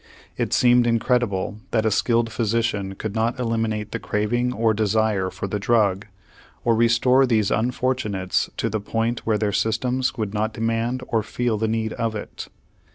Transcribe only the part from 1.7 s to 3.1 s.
a skilled physician